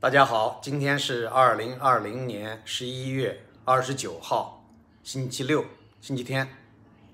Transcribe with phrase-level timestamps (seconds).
[0.00, 4.64] 大家好，今天是二零二零年十一月二十九号，
[5.02, 5.64] 星期六，
[6.00, 6.48] 星期天。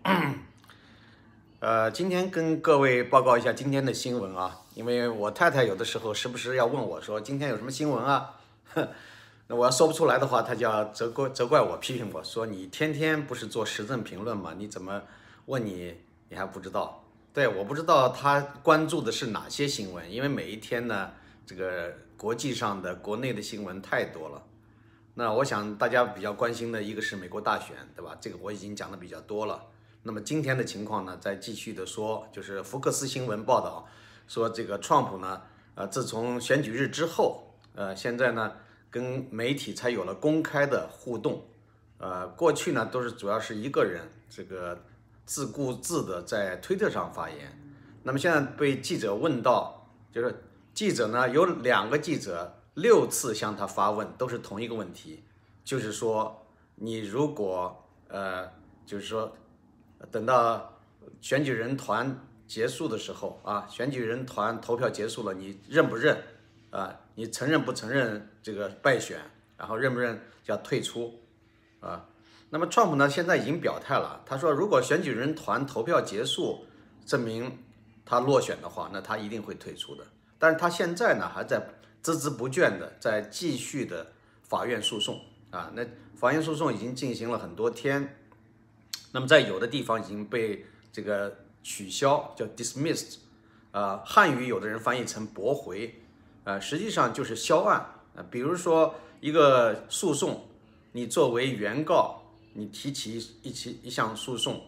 [1.60, 8.34] 呃，今天跟各位报告一下今天的新闻啊，因为我太太有的时候时不时要问我说今天有什么新闻啊，
[9.48, 14.52] 那我要说不出来的话，她就要责怪责怪我，批评我说你天天不是做时政评论吗？
[14.58, 15.00] 你怎么
[15.46, 15.96] 问你
[16.28, 17.02] 你还不知道？
[17.32, 21.12] 对，我不知道她关注的是哪些新闻，因为每一天呢，
[21.46, 24.42] 这个国际上的、国内的新闻太多了。
[25.14, 28.16] 那我想大家比较关心的一个是美国大选，对吧？
[28.20, 29.64] 这个我已经讲的比较多了。
[30.02, 33.86] 那么今天的情况呢，再继续的说，就是福克斯新闻报道
[34.26, 35.42] 说，这个川普呢，
[35.76, 38.52] 呃，自从选举日之后，呃，现在呢，
[38.90, 41.44] 跟媒体才有了公开的互动，
[41.98, 44.82] 呃，过去呢都是主要是一个人这个
[45.24, 47.56] 自顾自的在推特上发言，
[48.02, 50.34] 那么现在被记者问到，就是
[50.74, 55.22] 记者呢有两个记者六次向他发问，都是同一个问题，
[55.64, 58.50] 就是说你如果呃，
[58.84, 59.34] 就是说。
[60.10, 60.70] 等到
[61.22, 62.14] 选举人团
[62.46, 66.22] 结束的时候啊，选举人团投票结束了，你认不认
[66.68, 67.00] 啊？
[67.14, 69.18] 你承认不承认这个败选？
[69.56, 71.22] 然后认不认要退出
[71.80, 72.06] 啊？
[72.50, 76.66] 那么川普呢，现在已经表态了，他说如果选举人团投票结束
[77.06, 77.60] 证明
[78.04, 80.04] 他落选的话，那他一定会退出的。
[80.44, 81.58] 但是他现在呢，还在
[82.02, 84.06] 孜孜不倦的在继续的
[84.42, 85.18] 法院诉讼
[85.50, 85.72] 啊。
[85.74, 85.82] 那
[86.14, 88.18] 法院诉讼已经进行了很多天。
[89.10, 93.14] 那么在有的地方已经被这个取消，叫 dismissed，
[93.70, 95.94] 啊，汉语有的人翻译成驳回，
[96.44, 97.80] 啊，实际上就是销案
[98.14, 98.22] 啊。
[98.30, 100.46] 比如说一个诉讼，
[100.92, 102.20] 你作为原告，
[102.52, 104.62] 你提起一起一项诉讼，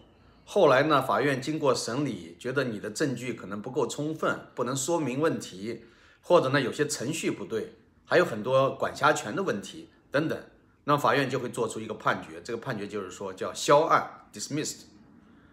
[0.49, 5.85] 后来呢，法院经过审理，觉得你的证据可能不够充分，不能说明问题，
[6.21, 10.39] 或者呢有些程序不对，还有很多管辖权的问题等等。
[10.85, 14.83] 那法院就会做出一个判决，这个判决就是说叫销案 （dismissed）。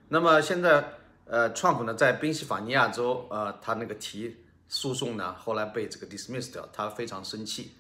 [0.10, 0.94] 那么现在，
[1.26, 4.38] 呃，川普呢在宾夕法尼亚州，呃，他那个提
[4.68, 7.72] 诉讼呢，后来被这个 dismissed 掉，他非常生气。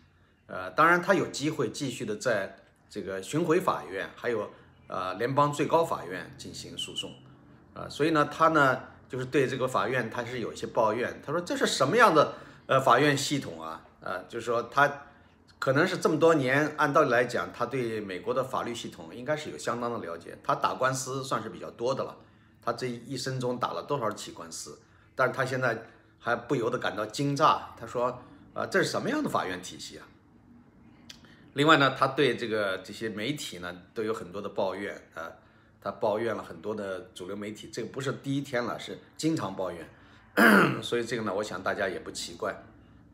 [0.47, 2.57] 呃，当然他有机会继续的在
[2.89, 4.49] 这个巡回法院，还有
[4.87, 7.11] 呃联邦最高法院进行诉讼。
[7.73, 8.79] 啊，所以呢，他呢
[9.09, 12.33] 就是对这个法院他是有一些抱怨，他说这是什么样的
[12.67, 13.81] 呃法院系统啊？
[14.01, 14.91] 呃，就是说他。
[15.59, 20.37] 可能是这么多年，按道理来讲，他对美国的法律系统应该是有相当的了解。
[20.43, 22.13] 他打官司算是比较多的了，
[22.61, 24.77] 他这一生中打了多少起官司？
[25.15, 25.81] 但是他现在
[26.19, 27.57] 还不由得感到惊诧。
[27.79, 28.21] 他说
[28.53, 30.05] ：“啊，这是什么样的法院体系啊？”
[31.53, 35.31] 另外呢，他对这个这些媒体呢都有很多的抱怨啊，
[35.81, 39.89] 他抱怨了很多的主流媒体，这个不是第一天了，是经常抱怨。
[40.83, 42.55] 所以这个呢，我想大家也不奇怪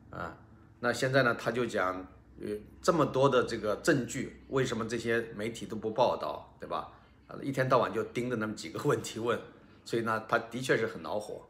[0.09, 0.35] 啊。
[0.79, 2.05] 那现在呢，他就讲。
[2.41, 6.89] 呃，这么多的这个证据，为什么这些媒体都不报道，对吧？
[7.27, 9.37] 啊，一天到晚就盯着那么几个问题问，
[9.83, 11.49] 所以呢，他的确是很恼火。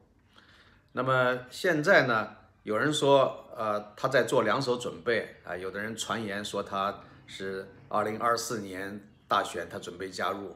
[0.94, 2.36] 那么现在呢，
[2.70, 10.56] 有人说，呃，他在做两手准备啊，有的人传言说他是二零二四年大选，他准备加入。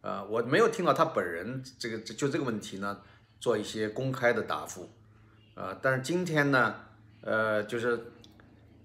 [0.00, 3.00] 呃，我没有听到他本人这个就这个问题呢
[3.38, 4.90] 做一些公开的答复。
[5.54, 6.74] 呃，但是今天呢，
[7.20, 8.06] 呃，就是。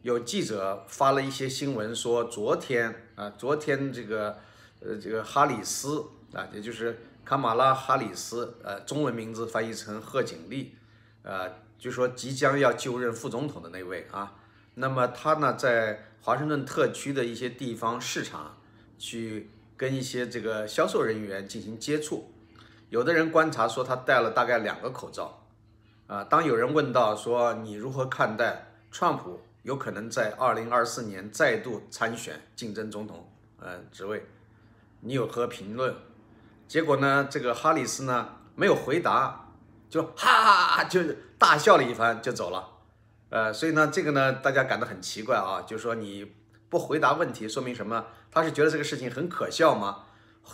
[0.04, 4.38] 有记者发了一些新闻，说昨天啊，昨天这个，
[4.80, 6.02] 呃，这个哈里斯
[6.32, 10.78] 啊，也就是卡马拉哈里斯，呃，中文名字翻译成贺锦丽，
[11.24, 14.36] 呃，就说即将要就任副总统的那位啊，
[14.76, 18.58] 那么他呢，在华盛顿特区的一些地方市场
[18.98, 22.32] 去跟一些这个销售人员进行接触，
[22.90, 25.44] 有的人观察说他戴了大概两个口罩，
[26.08, 29.42] 啊，当有人问到说你如何看待川普？
[29.64, 34.26] 有可能在二零二四年再度参选竞争总统，呃，职位，
[35.02, 35.94] 你有何评论？
[36.70, 39.47] 结果呢，这个哈里斯呢没有回答，
[39.90, 41.02] 就哈哈哈就
[41.38, 42.68] 大笑了一番就走了，
[43.30, 46.34] 呃，所以呢，这个呢大家感到很奇怪啊，就是说你
[46.70, 48.06] 不回答问题，说明什么？
[48.32, 50.04] 他是觉得这个事情很可笑吗？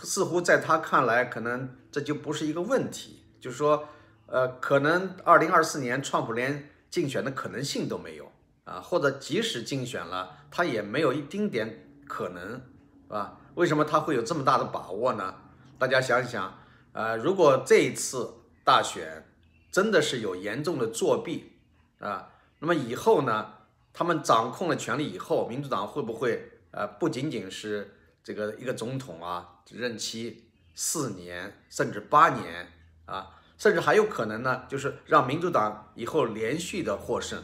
[0.02, 3.88] 似乎在他看来，可能这就不是一个问题，就是说，
[4.26, 8.30] 呃，可能二零二四年川普连竞选的可能性都没有。
[8.64, 13.36] 啊，或者即使竞选了，他也没有一丁点可能，是吧？
[13.56, 15.34] 为什么他会有这么大的把握呢？
[15.78, 16.58] 大家想想，
[16.92, 18.32] 呃，如果这一次
[18.64, 19.28] 大选
[19.74, 21.50] 真的是有严重的作弊
[21.98, 22.30] 啊，
[22.60, 23.54] 那么以后呢，
[23.92, 27.92] 他们掌控了权力以后，民主党会不会呃，不仅仅是
[28.22, 30.44] 这个一个总统啊，任期
[30.76, 32.70] 四年甚至八年
[33.04, 37.42] 啊，甚至还有可能呢，就是让民主党以后连续的获胜。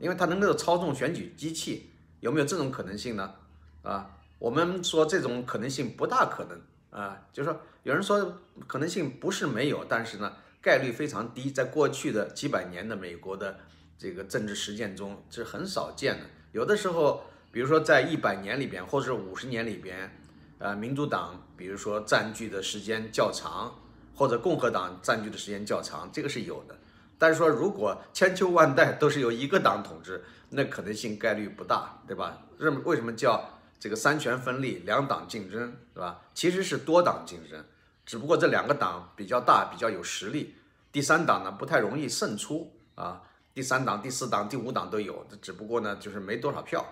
[0.00, 1.90] 因为他能够操纵选举机器，
[2.20, 3.34] 有没有这种可能性呢？
[3.82, 6.58] 啊，我们说这种可能性不大可能
[6.98, 10.32] 啊，就是说有人说可能性不是没有，但是呢
[10.66, 13.56] 概率非常低，在过去的几百年的美国的
[13.96, 16.26] 这个政治实践中是很少见的。
[16.50, 17.22] 有的时候，
[17.52, 20.20] 比如说在一百年里边，或者五十年里边，
[20.58, 23.80] 呃，民主党比如说占据的时间较长，
[24.12, 26.76] 或者共和党占据的时间较长，这个是有的。
[27.16, 32.42] 但是说，如果千秋万代都是由一个党统治，那可能性概率不大，对吧？
[32.58, 36.20] 认为什么叫这个三权分立、两党竞争，对吧？
[36.34, 37.64] 其实是多党竞争，
[38.06, 40.54] 只不过这两个党比较大、比较有实力，
[40.90, 43.20] 第三党呢不太容易胜出啊。
[43.52, 46.86] 第三党、第四党、第五党都有，只不过呢就是没多少票。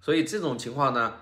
[0.00, 1.14] 所以这种情况呢，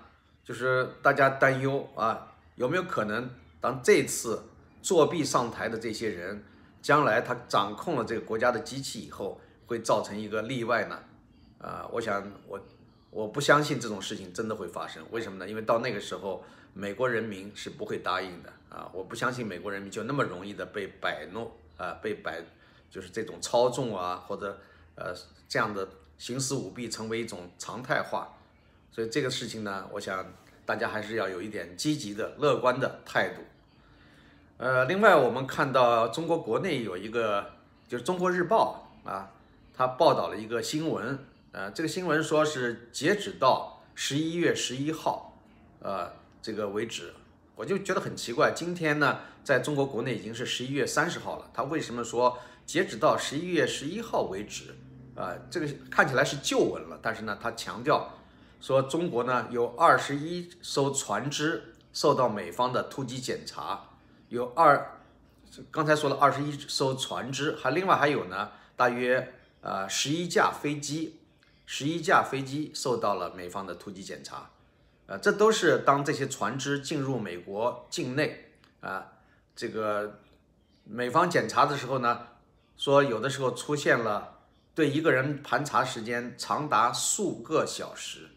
[0.43, 3.29] 就是大家担忧啊，有没有可能
[3.61, 4.43] 当这次
[4.81, 6.43] 作弊上台的这些人？
[6.81, 10.97] 将来他掌控了这个国家的机器以后，会造成一个例外呢？
[11.57, 12.57] 啊，我想我
[13.11, 15.03] 我不相信这种事情真的会发生。
[15.11, 15.49] 为什么呢？
[15.49, 18.89] 因为到那个时候，美国人民是不会答应的啊！
[18.93, 22.41] 我不相信美国人民就那么容易的被摆弄啊，被摆
[22.89, 24.59] 就是这种操纵啊，或者
[24.95, 25.13] 呃
[25.47, 28.37] 这样的行使舞弊成为一种常态化。
[28.91, 30.25] 所以这个事情呢，我想
[30.65, 33.41] 大家还是要有一点积极的、乐观的态度。
[34.57, 37.53] 呃，另外我们看到中国国内有一个，
[37.87, 39.31] 就是《中国日报》啊，
[39.73, 41.17] 它报道了一个新闻，
[41.51, 45.35] 呃，这个新闻说是截止到十一月十一号，
[45.79, 46.11] 呃，
[46.43, 47.11] 这个为止，
[47.55, 52.37] 我就觉得很奇怪，今天呢，在中国国内已经是十一月三十号了，他为什么说
[52.67, 54.75] 截止到十一月十一号为止？
[55.15, 58.13] 啊，这个看起来是旧闻了，但是呢，他强调
[58.61, 63.89] 说中国呢有二十一艘船只受到美方的突击检查。
[64.29, 65.01] 有二，
[65.71, 71.18] 刚才说了二十一艘船只，还另外还有呢，大约呃十一架飞机，
[71.71, 74.49] 十一架飞机受到了美方的突击检查，
[75.05, 79.05] 呃，这都是当这些船只进入美国境内啊，
[79.55, 80.19] 这个
[80.83, 82.25] 美方检查的时候呢，
[82.75, 84.39] 说有的时候出现了
[84.73, 88.29] 对一个人盘查时间长达数个小时，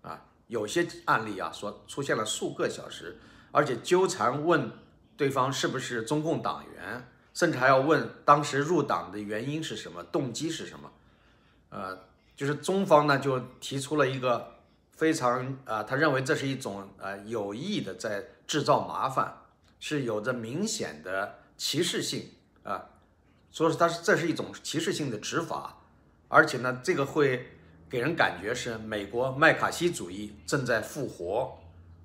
[0.00, 3.18] 啊，有些案例啊说出现了数个小时，
[3.50, 4.72] 而且纠缠问。
[5.14, 10.90] 对方是不是中共党员，甚至还要问当时入党的原因是什么，动机是什么？
[11.68, 11.98] 呃，
[12.42, 14.56] 就是中方呢就提出了一个
[14.90, 19.32] 非常啊，他认为这是一种呃有意的在制造麻烦，
[19.78, 22.30] 是有着明显的歧视性
[22.64, 22.82] 啊，
[23.52, 25.78] 所以说是他是这是一种歧视性的执法，
[26.26, 27.46] 而且呢这个会
[27.88, 31.56] 给人感觉是美国麦卡锡主义正在复活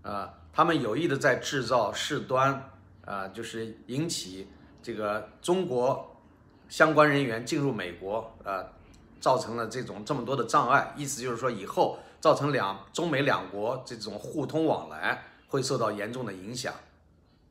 [0.03, 2.71] 啊，他们有意的在制造事端。
[3.05, 4.49] 啊，就是引起
[4.83, 6.21] 这个中国
[6.67, 8.69] 相关人员进入美国，呃，
[9.19, 10.93] 造成了这种这么多的障碍。
[10.95, 16.73] 意思就是说，以后造成两中美两国这种互通往来会受到严重的影响。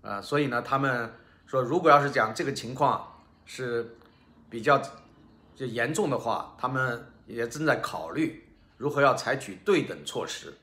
[0.03, 1.13] 啊，所以呢，他们
[1.47, 3.97] 说，如果要是讲这个情况是
[4.49, 4.81] 比较
[5.55, 10.55] 就严重的话，他们也正在考虑如何要采取对等措施。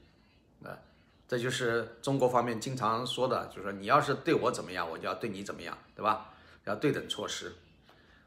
[0.64, 0.78] 啊
[1.26, 6.30] 这就是中国方面经常说的，就是说你要是对我怎么样，我就要对你怎么样，对吧？
[6.66, 7.52] 要对等措施。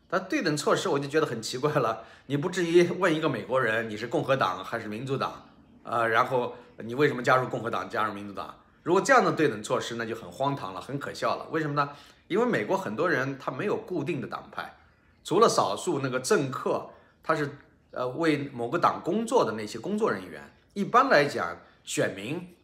[0.08, 5.46] 但对等措施我就觉得很奇怪了，你不至于问一个美国人你是共和党还是民主党
[5.82, 6.06] 啊？
[6.06, 8.54] 然后你为什么加入共和党，加入民主党？
[8.82, 11.46] 如果这样的对等措施，那就很荒唐了，很可笑了。
[11.50, 11.90] 为什么呢？
[12.28, 14.76] 因为美国很多人他没有固定的党派，
[15.24, 16.88] 除了少数那个政客，
[17.22, 17.58] 他是
[17.90, 20.42] 呃为某个党工作的那些工作人员，
[20.74, 22.54] 一般来讲选民。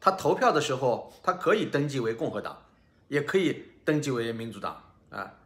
[0.00, 2.56] 他投票的时候，他可以登记为共和党，
[3.08, 4.82] 也可以登记为民主党，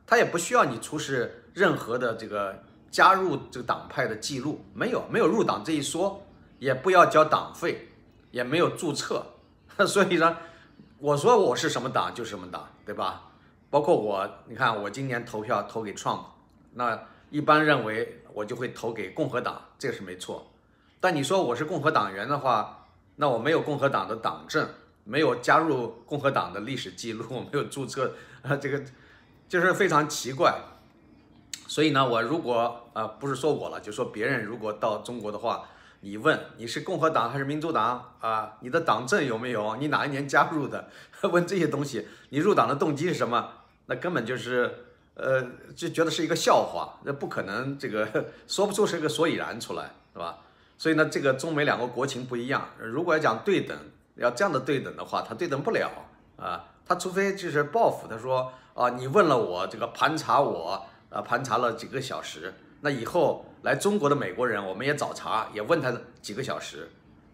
[0.06, 6.24] 他也不需要你出示任何的这个加入这个党派的记录，没有没有入党这一说，
[6.58, 7.88] 也不要交党费，
[8.30, 9.24] 也没有注册，
[9.86, 10.36] 所以呢，
[10.98, 13.30] 我说我是什么党就是什么党，对吧？
[13.70, 16.20] 包括我，你看我今年投票投给 Trump，
[16.72, 16.98] 那
[17.30, 20.50] 一般认为我就会投给共和党，这个是没错，
[21.00, 22.80] 但你说我是共和党员的话。
[23.16, 24.68] 那我没有共和党的党证，
[25.04, 28.82] 没有加入共和党的历史记录，没有注册，啊， 这个
[29.48, 30.54] 就是非常奇怪。
[31.66, 35.64] 所以呢，我如果啊，不是说我了，就说别人如果到中国的话，
[36.00, 38.56] 你问你是共和党还是民主党啊？
[38.60, 39.76] 你的党证有没有？
[39.76, 40.88] 你哪一年加入的？
[41.32, 43.48] 问这些东西，你入党的动机是什么？
[43.86, 44.84] 那根本就是，
[45.14, 45.42] 呃，
[45.74, 50.38] 就觉得是一个笑话，那不可能，这个说不出是个所以然出来，是吧？
[50.76, 52.68] 所以呢，这个中美两个国情不一样。
[52.78, 53.76] 如果要讲对等，
[54.16, 55.90] 要这样的对等的话，他对等不了
[56.36, 56.66] 啊。
[56.86, 66.90] 他除非就是报复，他说啊，你问了我这个盘查我，啊盘查了几个小时，那以后来中国的美国人，我们也找茬，也问他几个小时，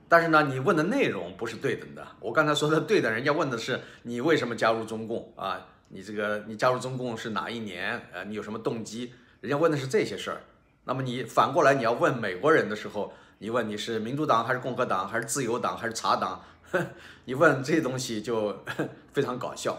[0.07, 2.07] 但是呢，你问的内容不是对等的。
[2.21, 5.67] 我刚才说的对的，人家问的是你为什么加入中共啊？
[5.89, 8.01] 你这个你加入中共是哪一年？
[8.13, 9.13] 呃，你有什么动机？
[9.41, 10.43] 人家问的是这些事儿。
[10.85, 16.41] 那么你反过来你要问美国人的时候，你问你是民主党还是共和党还是自由党还是茶党？
[17.25, 18.55] 你问这些东西就
[19.13, 19.77] 非常搞笑，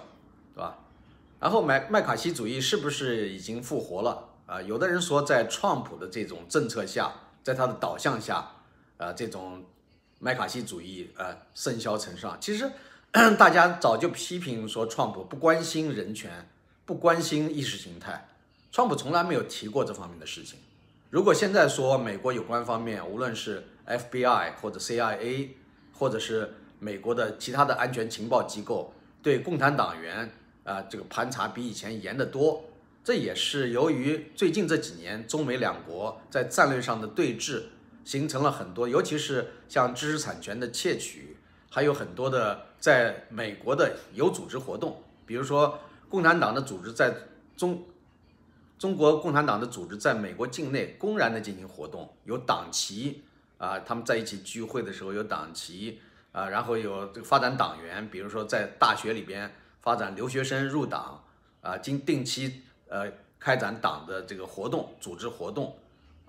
[1.42, 4.62] 然后麦麦卡锡主义是不是已经复活了啊？
[4.62, 8.48] 有的人说，在创普的这种政策下，在他的导向下，
[8.98, 9.66] 啊，这种
[10.20, 12.38] 麦卡锡主义呃甚嚣尘上。
[12.40, 12.72] 其实
[13.40, 16.48] 大家早就批评说，创普不关心人权，
[16.86, 18.30] 不关心意识形态。
[18.72, 20.60] 川普从来没有提过这方面的事情。
[21.10, 25.50] 如果现在说美国有关方面，无论是 FBI 或者 CIA，
[25.92, 28.94] 或者是美国的其他的安全情报机构
[29.24, 30.32] 对共产党员
[30.64, 32.64] 啊这个盘查比以前严得多，
[33.04, 37.64] 这也是由于最近这几年中美两国在战略上的对峙，
[38.04, 41.38] 形成了很多，尤其是像知识产权的窃取，
[41.70, 47.14] 还有很多的在美国的有组织活动，比如说共产党的组织在
[47.58, 47.84] 中
[48.78, 53.24] 中国共产党的组织在美国境内公然的进行活动，有党旗
[53.58, 56.00] 啊，他们在一起聚会的时候有党旗。
[56.34, 61.24] 啊，然后有这个发展党员，比如说在大学里边发展留学生入党，
[61.62, 65.76] 啊，经定期呃开展党的这个活动，组织活动，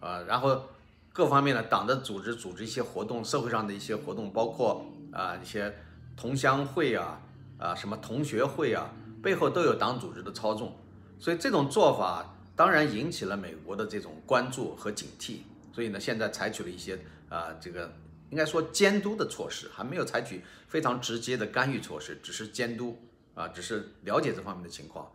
[0.00, 0.64] 啊，然后
[1.12, 5.74] 各方面的党的组织组织一些活动，社会上的一些活动，包括啊一些
[6.16, 7.20] 同乡会啊，
[7.58, 8.90] 啊什么同学会啊，
[9.22, 10.76] 背后都有党组织的操纵，
[11.18, 15.40] 所以这种做法当然引起了美国的这种关注和警惕，
[15.74, 17.92] 所以呢，现在采取了一些啊这个。
[18.30, 22.98] 应该说监督的措施还没有采取非常直接的干预措施，只是监督
[23.34, 25.10] 啊，只是了解这方面的情况。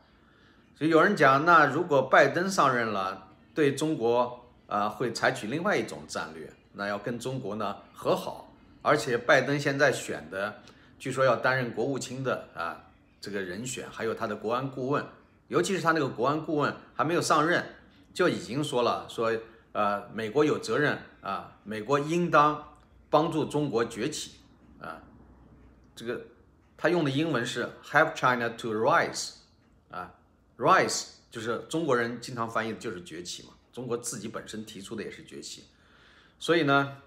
[0.76, 8.54] 所以有人讲，那如果拜登上任了，对中国啊会采取另外一种战略，那要跟中国呢和好。
[8.82, 10.62] 而且拜登现在选的，
[11.00, 12.84] 据说要担任国务卿的啊
[13.20, 15.06] 这个人选，还有他的国安顾问，
[15.48, 17.64] 尤其是他那个国安顾问还没有上任，
[18.14, 19.32] 就已经说了说
[19.72, 22.64] 呃美国有责任啊，美国应当。
[23.10, 24.32] 帮助中国崛起，
[24.82, 25.00] 啊，
[25.96, 26.20] 这个
[26.78, 29.32] 他用的英文是 help China to rise，
[29.90, 30.14] 啊
[30.58, 35.64] ，rise 就是中国人经常翻译的就是崛起嘛，中国自己本身提出的也是崛起，
[36.38, 36.98] 所以呢，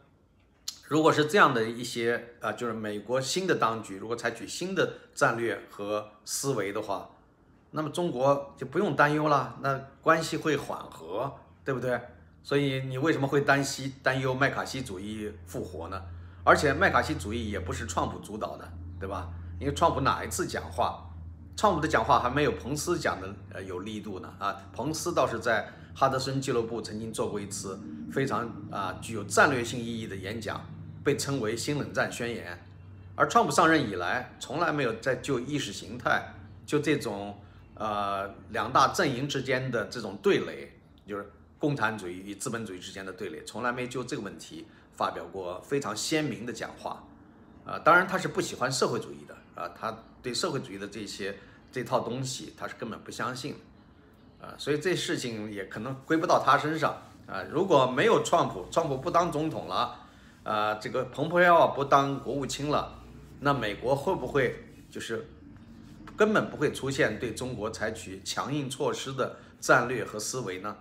[0.88, 7.10] 如果是这样的一些啊，就是美国新的当局如果采取新的战略和思维的话，
[7.70, 11.32] 那么中国就不用担忧了，那关系会缓和，
[11.64, 12.00] 对不对？
[12.42, 16.02] 所以你为什么会担心担忧麦卡锡主义复活呢？
[16.42, 19.30] 而且麦卡锡主义也不是川普主导的，对吧？
[19.60, 21.06] 因为川普哪一次讲话，
[21.54, 24.56] 川普的讲话还没有彭斯讲的呃有力度呢啊！
[24.72, 27.78] 彭斯倒是在哈德森俱乐部曾经做过一次
[28.10, 30.60] 非常啊具有战略性意义的演讲，
[31.04, 32.58] 被称为新冷战宣言。
[33.14, 37.38] 而川普上任以来，从来没有在就意识形态，就这种
[37.74, 40.72] 呃两大阵营之间的这种对垒，
[41.06, 41.30] 就是。
[41.60, 47.04] 共产主义与资本主义之间的对垒，从来没就这个问题发表过非常鲜明的讲话，
[47.66, 51.36] 啊，当然他是不喜欢社会主义的，啊，他对社会主义的这些
[51.70, 53.54] 这套东西他是根本不相信，
[54.40, 60.00] 啊，所以这事情也可能归不到他身上，啊，如果没有川普，川普不当总统了，
[60.44, 62.98] 啊，这个蓬佩奥不当国务卿了，
[63.40, 65.28] 那美国会不会就是
[66.16, 70.74] 根本不会出现对中国采取强硬措施的战略和思维呢？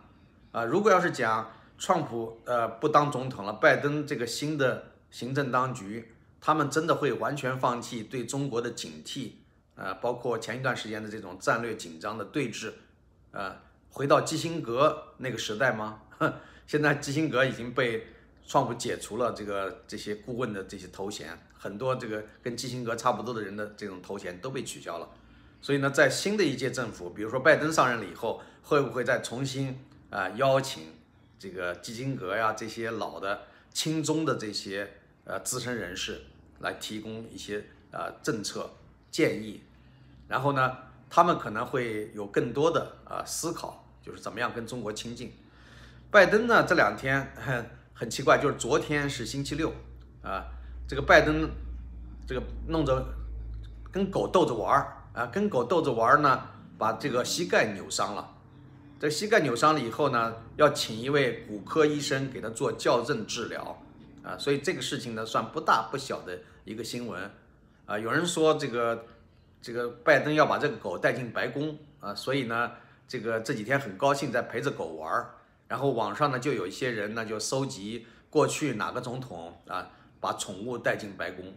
[0.53, 9.31] 啊，如果要是讲川普呃不当总统了，拜登这个新的行政当局，他们真的会完全放弃对中国的警惕，
[9.75, 12.71] 呃，包括前一段时间的这种战略紧张的对峙，
[13.31, 13.55] 呃，
[13.89, 16.01] 回到基辛格那个时代吗？
[16.65, 18.07] 现在基辛格已经被
[18.45, 25.09] 川普解除了这个这些顾问的这些头衔，很多这个跟基辛格差不多的人的这种头衔都被取消了，
[25.61, 29.79] 所以呢，在新的一届政府，比如说拜登上任了以后，会不会再重新？
[30.09, 30.93] 啊，邀请
[31.37, 33.41] 这个基辛格呀，这些老的
[33.71, 34.91] 亲中的这些
[35.29, 36.19] 呃资深人士
[36.57, 38.67] 来提供一些呃政策
[39.11, 39.61] 建议，
[40.27, 40.75] 然后呢，
[41.07, 45.31] 他们可能会有更多的啊思考，就是怎么样跟中国亲近。
[46.09, 49.71] 拜登呢这两天很很奇怪，就是昨天是星期六
[50.23, 50.43] 啊，
[50.87, 51.47] 这个拜登
[52.27, 53.05] 这个弄着
[53.91, 56.41] 跟狗逗着玩儿啊，跟狗逗着玩儿呢，
[56.79, 58.35] 把这个膝盖扭伤了。
[58.99, 63.81] 这膝盖扭伤了以后呢，要请一位骨科医生给他做校正治疗，
[64.29, 67.31] 啊，所以这个事情呢算不大不小的一个新闻，
[67.87, 69.05] 啊，有人说这个
[69.59, 72.71] 这个拜登要把这个狗带进白宫，啊，所以呢
[73.07, 75.31] 这个这几天很高兴在陪着狗玩儿，
[75.67, 81.47] 然后网上呢就有一些人呢就搜集过去哪个总统啊把宠物带进白宫，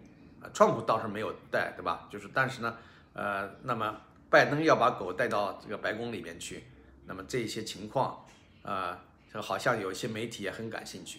[0.40, 2.08] 啊，川普倒是没有带，对吧？
[2.10, 2.74] 就是但是呢，
[3.12, 4.00] 呃，那么
[4.30, 6.64] 拜登要把狗带到这个白宫里面去，
[7.04, 8.24] 那么这些情况，
[8.62, 8.98] 啊，
[9.30, 11.18] 这好像有些媒体也很感兴趣。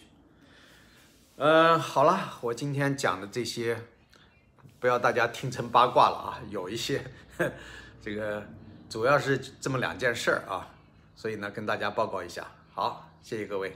[1.36, 3.75] 嗯，好了，我今天讲的这些，
[4.80, 7.04] 不要大家听成八卦了啊，有一些
[8.00, 8.46] 这个
[8.88, 10.70] 主要是这么两件事儿啊，
[11.16, 12.46] 所以呢跟大家报告一下。
[12.72, 13.75] 好，谢谢各位。